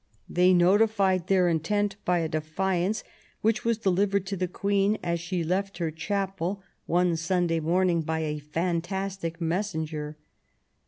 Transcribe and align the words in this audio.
They 0.27 0.51
notified 0.51 1.27
their 1.27 1.47
intent 1.47 1.95
by 2.05 2.17
a 2.21 2.27
defiance, 2.27 3.03
which 3.41 3.63
was 3.63 3.77
delivered 3.77 4.25
to 4.25 4.35
the 4.35 4.47
Queen 4.47 4.97
as 5.03 5.19
she 5.19 5.43
left 5.43 5.77
her 5.77 5.91
chapel, 5.91 6.63
one 6.87 7.15
Sunday 7.15 7.59
morning, 7.59 8.01
by 8.01 8.21
a 8.21 8.39
fantastic 8.39 9.39
messenger. 9.39 10.17